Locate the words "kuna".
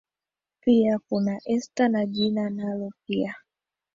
1.09-1.39